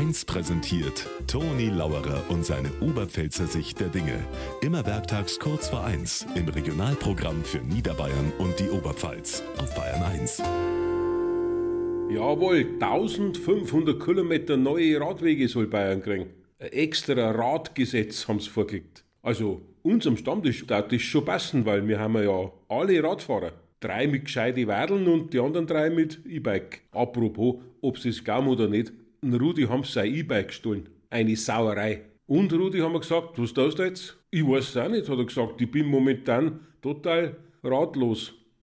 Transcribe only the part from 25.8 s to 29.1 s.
mit E-Bike. Apropos, ob sie es glauben oder nicht,